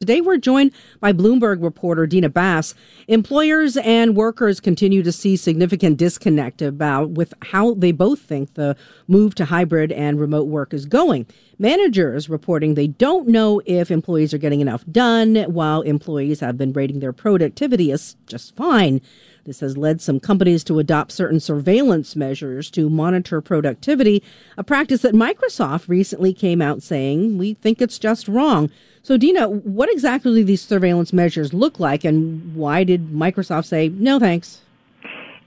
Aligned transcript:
Today, 0.00 0.20
we're 0.20 0.36
joined 0.36 0.70
by 1.00 1.12
Bloomberg 1.12 1.60
reporter 1.60 2.06
Dina 2.06 2.28
Bass. 2.28 2.72
Employers 3.08 3.76
and 3.78 4.14
workers 4.14 4.60
continue 4.60 5.02
to 5.02 5.10
see 5.10 5.34
significant 5.34 5.96
disconnect 5.96 6.62
about 6.62 7.10
with 7.10 7.34
how 7.42 7.74
they 7.74 7.90
both 7.90 8.20
think 8.20 8.54
the 8.54 8.76
move 9.08 9.34
to 9.34 9.46
hybrid 9.46 9.90
and 9.90 10.20
remote 10.20 10.46
work 10.46 10.72
is 10.72 10.86
going. 10.86 11.26
Managers 11.58 12.28
reporting 12.28 12.74
they 12.74 12.86
don't 12.86 13.26
know 13.26 13.60
if 13.66 13.90
employees 13.90 14.32
are 14.32 14.38
getting 14.38 14.60
enough 14.60 14.84
done, 14.86 15.34
while 15.52 15.80
employees 15.80 16.38
have 16.38 16.56
been 16.56 16.72
rating 16.72 17.00
their 17.00 17.12
productivity 17.12 17.90
as 17.90 18.14
just 18.28 18.54
fine. 18.54 19.00
This 19.48 19.60
has 19.60 19.78
led 19.78 20.02
some 20.02 20.20
companies 20.20 20.62
to 20.64 20.78
adopt 20.78 21.10
certain 21.10 21.40
surveillance 21.40 22.14
measures 22.14 22.70
to 22.72 22.90
monitor 22.90 23.40
productivity, 23.40 24.22
a 24.58 24.62
practice 24.62 25.00
that 25.00 25.14
Microsoft 25.14 25.88
recently 25.88 26.34
came 26.34 26.60
out 26.60 26.82
saying 26.82 27.38
we 27.38 27.54
think 27.54 27.80
it's 27.80 27.98
just 27.98 28.28
wrong. 28.28 28.70
So, 29.00 29.16
Dina, 29.16 29.48
what 29.48 29.90
exactly 29.90 30.34
do 30.34 30.44
these 30.44 30.60
surveillance 30.60 31.14
measures 31.14 31.54
look 31.54 31.80
like, 31.80 32.04
and 32.04 32.54
why 32.54 32.84
did 32.84 33.08
Microsoft 33.08 33.64
say 33.64 33.88
no 33.88 34.18
thanks? 34.18 34.60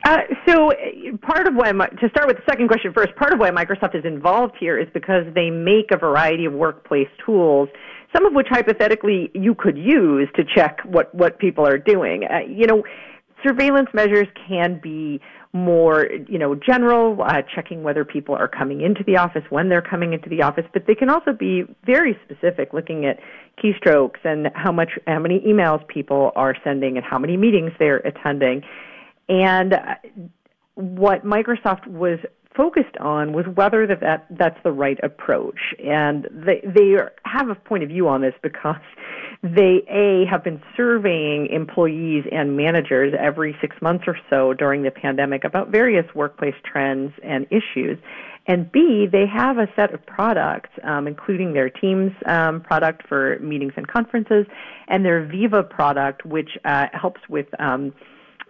Uh, 0.04 0.18
so, 0.48 0.72
part 1.22 1.46
of 1.46 1.54
why, 1.54 1.72
to 1.72 2.10
start 2.10 2.26
with 2.26 2.38
the 2.38 2.44
second 2.50 2.70
question 2.70 2.92
first, 2.94 3.16
part 3.16 3.34
of 3.34 3.40
why 3.40 3.52
Microsoft 3.52 3.94
is 3.94 4.04
involved 4.04 4.56
here 4.60 4.80
is 4.80 4.88
because 4.96 5.32
they 5.36 5.52
make 5.52 5.92
a 5.92 5.98
variety 5.98 6.46
of 6.46 6.54
workplace 6.54 7.10
tools, 7.24 7.70
some 8.16 8.26
of 8.26 8.34
which 8.34 8.48
hypothetically 8.50 9.30
you 9.36 9.54
could 9.54 9.78
use 9.78 10.28
to 10.36 10.44
check 10.44 10.80
what, 10.86 11.14
what 11.14 11.38
people 11.38 11.68
are 11.68 11.78
doing. 11.78 12.24
Uh, 12.24 12.40
you 12.40 12.66
know, 12.66 12.84
surveillance 13.44 13.90
measures 13.94 14.28
can 14.48 14.80
be 14.82 15.20
more, 15.54 16.08
you 16.28 16.38
know, 16.38 16.56
general, 16.56 17.22
uh, 17.22 17.42
checking 17.54 17.84
whether 17.84 18.06
people 18.06 18.34
are 18.36 18.48
coming 18.48 18.82
into 18.82 19.04
the 19.06 19.18
office, 19.18 19.44
when 19.50 19.68
they're 19.68 19.82
coming 19.82 20.14
into 20.14 20.30
the 20.30 20.42
office, 20.42 20.64
but 20.74 20.88
they 20.88 20.96
can 20.96 21.10
also 21.10 21.34
be 21.34 21.64
very 21.86 22.18
specific, 22.24 22.74
looking 22.74 23.06
at 23.06 23.20
keystrokes 23.62 24.24
and 24.24 24.48
how 24.56 24.72
much, 24.72 24.92
how 25.08 25.20
many 25.20 25.40
emails 25.42 25.86
people 25.88 26.32
are 26.36 26.56
sending 26.64 26.96
and 26.96 27.06
how 27.06 27.20
many 27.20 27.36
meetings 27.36 27.72
they're 27.80 27.98
attending. 27.98 28.64
And 29.28 29.74
uh, 29.74 29.96
what 30.76 31.26
Microsoft 31.26 31.86
was 31.88 32.20
focused 32.56 32.98
on 33.00 33.34
was 33.34 33.46
whether 33.56 33.88
that, 33.88 34.02
that 34.02 34.28
that's 34.30 34.58
the 34.64 34.72
right 34.72 35.00
approach. 35.04 35.74
And 35.84 36.28
they 36.32 36.62
they 36.64 36.96
have 37.26 37.50
a 37.50 37.56
point 37.56 37.84
of 37.84 37.90
view 37.90 38.08
on 38.08 38.22
this 38.22 38.34
because 38.42 38.76
they 39.44 39.84
a 39.90 40.26
have 40.30 40.44
been 40.44 40.62
surveying 40.76 41.48
employees 41.48 42.26
and 42.32 42.56
managers 42.56 43.14
every 43.18 43.56
6 43.60 43.76
months 43.82 44.04
or 44.08 44.18
so 44.30 44.54
during 44.54 44.84
the 44.84 44.92
pandemic 44.92 45.44
about 45.44 45.70
various 45.70 46.06
workplace 46.14 46.56
trends 46.64 47.14
and 47.24 47.48
issues. 47.50 47.98
And 48.48 48.72
B, 48.72 49.08
they 49.12 49.26
have 49.28 49.60
a 49.60 49.68
set 49.76 49.94
of 49.94 50.04
products, 50.06 50.70
um, 50.84 51.08
including 51.08 51.54
their 51.54 51.70
Teams 51.70 52.12
um, 52.26 52.62
product 52.62 53.08
for 53.08 53.38
meetings 53.40 53.74
and 53.78 53.88
conferences, 53.88 54.48
and 54.88 55.06
their 55.06 55.24
Viva 55.26 55.62
product, 55.62 56.26
which 56.26 56.58
uh, 56.66 56.88
helps 56.92 57.22
with 57.30 57.46
um, 57.60 57.94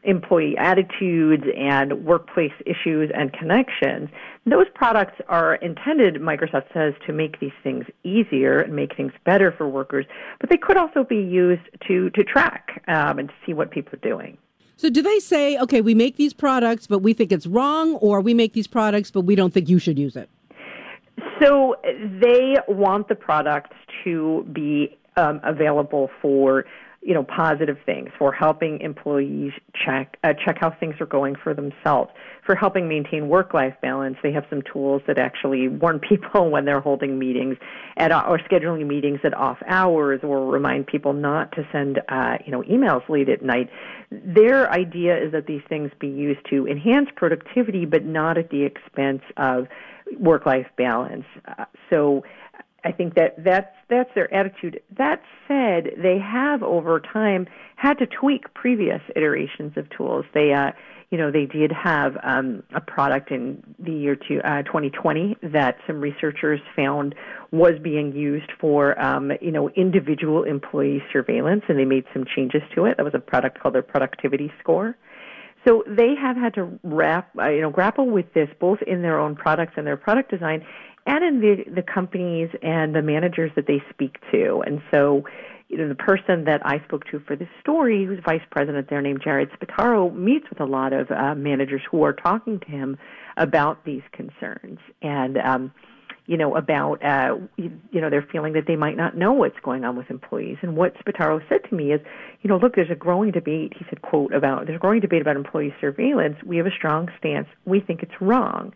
employee 0.04 0.58
attitudes 0.58 1.44
and 1.56 2.06
workplace 2.06 2.54
issues 2.66 3.12
and 3.14 3.32
connections. 3.34 4.10
Those 4.46 4.66
products 4.74 5.22
are 5.30 5.56
intended, 5.56 6.16
Microsoft 6.16 6.74
says, 6.74 6.94
to 7.06 7.14
make 7.14 7.40
these 7.40 7.52
things 7.64 7.86
easier 8.04 8.60
and 8.60 8.76
make 8.76 8.96
things 8.96 9.14
better 9.26 9.52
for 9.52 9.68
workers, 9.68 10.06
but 10.40 10.50
they 10.50 10.58
could 10.58 10.78
also 10.78 11.04
be 11.04 11.18
used 11.18 11.62
to, 11.88 12.10
to 12.12 12.24
track 12.24 12.82
um, 12.88 13.20
and 13.20 13.30
to 13.30 13.36
see 13.46 13.54
what 13.54 13.72
people 13.72 13.94
are 13.94 14.10
doing. 14.10 14.38
So, 14.78 14.90
do 14.90 15.04
they 15.04 15.20
say, 15.20 15.60
okay, 15.60 15.82
we 15.82 15.94
make 15.94 16.16
these 16.16 16.34
products, 16.34 16.88
but 16.88 17.00
we 17.00 17.14
think 17.14 17.32
it's 17.32 17.46
wrong, 17.46 17.96
or 17.98 18.20
we 18.20 18.34
make 18.34 18.54
these 18.54 18.66
products, 18.66 19.12
but 19.12 19.22
we 19.22 19.36
don't 19.36 19.54
think 19.54 19.70
you 19.70 19.78
should 19.78 20.00
use 20.00 20.16
it? 20.16 20.28
So, 21.40 21.76
they 22.20 22.56
want 22.68 23.08
the 23.08 23.14
products 23.14 23.76
to 24.04 24.44
be 24.52 24.98
um, 25.18 25.40
available 25.44 26.10
for 26.20 26.66
you 27.02 27.14
know 27.14 27.24
positive 27.24 27.78
things 27.86 28.10
for 28.18 28.32
helping 28.32 28.80
employees 28.82 29.52
check 29.74 30.18
uh, 30.24 30.34
check 30.34 30.58
how 30.60 30.70
things 30.80 30.96
are 31.00 31.06
going 31.06 31.36
for 31.36 31.54
themselves 31.54 32.12
for 32.46 32.56
helping 32.56 32.88
maintain 32.88 33.30
work 33.30 33.54
life 33.54 33.76
balance. 33.82 34.18
They 34.24 34.32
have 34.32 34.46
some 34.50 34.62
tools 34.62 35.02
that 35.08 35.18
actually 35.18 35.68
warn 35.68 36.00
people 36.10 36.50
when 36.50 36.66
they're 36.66 36.82
holding 36.82 37.20
meetings 37.20 37.58
at 37.98 38.12
or 38.12 38.40
scheduling 38.40 38.88
meetings 38.88 39.20
at 39.24 39.34
off 39.34 39.58
hours 39.68 40.22
or 40.24 40.48
remind 40.48 40.88
people 40.88 41.14
not 41.14 41.52
to 41.54 41.68
send 41.72 42.02
uh, 42.10 42.38
you 42.46 42.52
know 42.52 42.62
emails 42.64 43.08
late 43.10 43.30
at 43.30 43.44
night. 43.44 43.70
Their 44.12 44.72
idea 44.72 45.18
is 45.24 45.32
that 45.32 45.48
these 45.48 45.62
things 45.70 45.92
be 46.00 46.08
used 46.08 46.42
to 46.50 46.68
enhance 46.68 47.10
productivity 47.16 47.86
but 47.86 48.06
not 48.06 48.38
at 48.38 48.50
the 48.50 48.64
expense 48.64 49.22
of 49.38 49.68
work 50.20 50.46
life 50.46 50.68
balance. 50.78 51.26
Uh, 51.48 51.66
so 51.90 52.24
I 52.84 52.92
think 52.92 53.16
that 53.16 53.36
that's 53.44 53.76
that's 53.90 54.10
their 54.16 54.34
attitude. 54.34 54.82
That 54.98 55.22
said, 55.48 55.92
they 56.02 56.18
have 56.18 56.64
over 56.64 57.00
time 57.00 57.48
had 57.76 58.00
to 58.00 58.08
tweak 58.08 58.54
previous 58.54 59.02
iterations 59.16 59.74
of 59.76 59.90
tools. 59.90 60.26
They, 60.34 60.54
uh, 60.54 60.72
you 61.12 61.18
know, 61.18 61.30
they 61.30 61.46
did 61.46 61.72
have 61.72 62.18
um, 62.24 62.64
a 62.74 62.82
product 62.82 63.32
in 63.32 63.62
the 63.78 63.92
year 63.92 64.16
to, 64.16 64.40
uh, 64.40 64.64
2020 64.64 65.36
that 65.44 65.78
some 65.86 66.00
researchers 66.00 66.62
found 66.76 67.14
was 67.52 67.74
being 67.84 68.14
used 68.14 68.50
for, 68.60 69.00
um, 69.00 69.32
you 69.42 69.52
know, 69.52 69.70
individual 69.72 70.44
employee 70.44 71.04
surveillance, 71.12 71.64
and 71.68 71.78
they 71.78 71.86
made 71.86 72.06
some 72.14 72.24
changes 72.36 72.62
to 72.74 72.86
it. 72.86 72.98
That 72.98 73.04
was 73.04 73.14
a 73.14 73.20
product 73.20 73.60
called 73.60 73.76
their 73.76 73.82
productivity 73.82 74.52
score. 74.60 74.96
So 75.68 75.84
they 75.86 76.16
have 76.20 76.38
had 76.38 76.56
to 76.56 76.80
wrap, 76.84 77.30
uh, 77.38 77.50
you 77.50 77.62
know, 77.62 77.70
grapple 77.70 78.10
with 78.10 78.34
this 78.34 78.50
both 78.60 78.80
in 78.88 79.02
their 79.02 79.20
own 79.20 79.36
products 79.36 79.74
and 79.78 79.86
their 79.86 79.98
product 79.98 80.32
design, 80.32 80.66
and 81.06 81.24
in 81.24 81.42
the, 81.42 81.64
the 81.76 81.82
companies 81.82 82.50
and 82.62 82.96
the 82.96 83.02
managers 83.02 83.52
that 83.56 83.68
they 83.68 83.82
speak 83.90 84.18
to. 84.32 84.64
And 84.66 84.82
so, 84.92 85.24
you 85.68 85.78
know, 85.78 85.88
the 85.88 85.96
person 85.96 86.46
that 86.46 86.62
I 86.66 86.84
spoke 86.86 87.06
to 87.12 87.20
for 87.22 87.36
this 87.36 87.48
story, 87.60 88.06
who's 88.06 88.20
vice 88.26 88.42
president 88.52 88.90
there 88.90 89.02
named 89.02 89.22
Jared 89.24 89.50
Spataro, 89.52 90.14
meets 90.14 90.50
with 90.50 90.60
a 90.60 90.66
lot 90.66 90.94
of 90.94 91.10
uh, 91.10 91.34
managers 91.36 91.82
who 91.90 92.04
are 92.04 92.14
talking 92.14 92.60
to 92.60 92.66
him 92.68 92.98
about 93.38 93.84
these 93.86 94.04
concerns 94.12 94.80
and, 95.02 95.38
um, 95.38 95.72
you 96.28 96.38
know, 96.38 96.56
about, 96.56 97.04
uh, 97.04 97.36
you, 97.58 97.72
know, 98.00 98.10
they're 98.10 98.28
feeling 98.32 98.54
that 98.54 98.66
they 98.68 98.76
might 98.76 98.96
not 98.96 99.18
know 99.18 99.34
what's 99.34 99.60
going 99.64 99.84
on 99.84 99.96
with 99.98 100.10
employees. 100.10 100.58
And 100.62 100.78
what 100.78 100.94
Spataro 101.04 101.42
said 101.50 101.62
to 101.70 101.76
me 101.76 101.94
is, 101.94 102.02
you 102.42 102.48
know, 102.50 102.58
look, 102.58 102.76
there's 102.76 102.92
a 102.92 102.96
growing 102.96 103.32
debate, 103.32 103.74
he 103.78 103.86
said, 103.90 104.02
quote, 104.02 104.34
about, 104.34 104.66
there's 104.66 104.78
a 104.78 104.80
growing 104.80 105.00
debate 105.00 105.22
about 105.22 105.36
employee 105.36 105.74
surveillance. 105.82 106.38
We 106.46 106.58
have 106.58 106.68
a 106.68 106.72
strong 106.72 107.10
stance. 107.18 107.48
We 107.66 107.80
think 107.80 108.04
it's 108.04 108.22
wrong. 108.22 108.72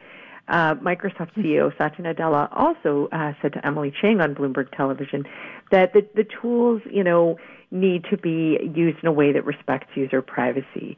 Uh, 0.48 0.76
Microsoft 0.76 1.34
CEO 1.36 1.76
Satya 1.78 2.06
Nadella 2.06 2.48
also 2.52 3.10
uh, 3.12 3.34
said 3.42 3.54
to 3.54 3.66
Emily 3.66 3.92
Chang 4.02 4.22
on 4.22 4.36
Bloomberg 4.36 4.76
Television 4.76 5.24
that 5.72 5.94
the, 5.94 6.08
the 6.14 6.26
tools, 6.42 6.82
you 6.90 7.04
know, 7.04 7.38
need 7.72 8.06
to 8.12 8.18
be 8.18 8.60
used 8.76 9.00
in 9.02 9.08
a 9.08 9.12
way 9.12 9.32
that 9.32 9.44
respects 9.44 9.88
user 9.96 10.22
privacy. 10.22 10.98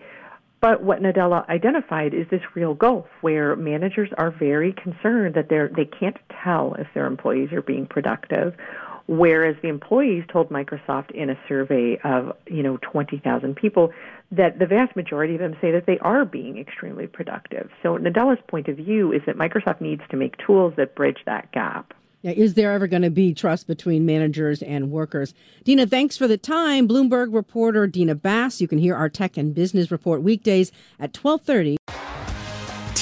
But 0.59 0.83
what 0.83 1.01
Nadella 1.01 1.47
identified 1.49 2.13
is 2.13 2.25
this 2.31 2.41
real 2.55 2.73
gulf 2.73 3.05
where 3.21 3.55
managers 3.55 4.09
are 4.17 4.31
very 4.31 4.73
concerned 4.73 5.35
that 5.35 5.49
they're, 5.49 5.69
they 5.69 5.85
can't 5.85 6.17
tell 6.43 6.73
if 6.79 6.87
their 6.93 7.05
employees 7.05 7.51
are 7.53 7.61
being 7.61 7.85
productive 7.85 8.55
whereas 9.07 9.55
the 9.61 9.69
employees 9.69 10.23
told 10.31 10.49
Microsoft 10.49 11.11
in 11.11 11.29
a 11.29 11.39
survey 11.47 11.97
of, 12.03 12.33
you 12.47 12.61
know, 12.61 12.77
20,000 12.81 13.55
people 13.55 13.91
that 14.31 14.59
the 14.59 14.65
vast 14.65 14.95
majority 14.95 15.35
of 15.35 15.39
them 15.39 15.55
say 15.61 15.71
that 15.71 15.85
they 15.85 15.97
are 15.99 16.25
being 16.25 16.57
extremely 16.57 17.07
productive. 17.07 17.69
So 17.81 17.97
Nadella's 17.97 18.41
point 18.47 18.67
of 18.67 18.77
view 18.77 19.13
is 19.13 19.21
that 19.25 19.37
Microsoft 19.37 19.81
needs 19.81 20.01
to 20.11 20.17
make 20.17 20.35
tools 20.45 20.73
that 20.77 20.95
bridge 20.95 21.19
that 21.25 21.51
gap. 21.51 21.93
Yeah, 22.23 22.31
is 22.31 22.55
there 22.55 22.73
ever 22.73 22.87
going 22.87 23.03
to 23.03 23.11
be 23.11 23.33
trust 23.33 23.67
between 23.67 24.05
managers 24.05 24.61
and 24.61 24.91
workers? 24.91 25.33
Dina, 25.63 25.85
thanks 25.85 26.17
for 26.17 26.27
the 26.27 26.37
time. 26.37 26.87
Bloomberg 26.87 27.33
reporter 27.33 27.87
Dina 27.87 28.15
Bass. 28.15 28.59
You 28.59 28.67
can 28.67 28.79
hear 28.79 28.95
our 28.95 29.07
tech 29.07 29.37
and 29.37 29.53
business 29.53 29.91
report 29.91 30.23
weekdays 30.23 30.71
at 30.99 31.15
1230. 31.15 31.77